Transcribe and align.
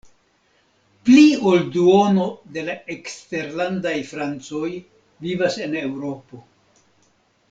Pli 1.09 1.25
ol 1.49 1.59
duono 1.75 2.23
de 2.57 2.63
la 2.71 2.75
eksterlandaj 2.95 3.93
francoj 4.13 4.71
vivas 5.27 5.59
en 5.67 5.77
Eŭropo. 5.87 6.41